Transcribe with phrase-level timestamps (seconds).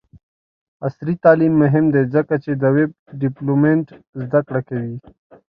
[0.85, 3.85] عصري تعلیم مهم دی ځکه چې د ویب ډیولپمنټ
[4.29, 4.95] زدکړه کوي.